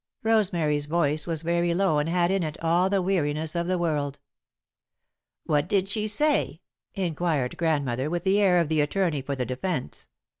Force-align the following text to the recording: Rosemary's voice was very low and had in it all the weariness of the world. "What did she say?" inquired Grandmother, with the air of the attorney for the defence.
Rosemary's 0.23 0.87
voice 0.87 1.27
was 1.27 1.43
very 1.43 1.75
low 1.75 1.99
and 1.99 2.09
had 2.09 2.31
in 2.31 2.41
it 2.41 2.57
all 2.63 2.89
the 2.89 3.03
weariness 3.03 3.53
of 3.53 3.67
the 3.67 3.77
world. 3.77 4.17
"What 5.45 5.69
did 5.69 5.87
she 5.89 6.07
say?" 6.07 6.61
inquired 6.95 7.55
Grandmother, 7.55 8.09
with 8.09 8.23
the 8.23 8.41
air 8.41 8.57
of 8.57 8.67
the 8.67 8.81
attorney 8.81 9.21
for 9.21 9.35
the 9.35 9.45
defence. 9.45 10.07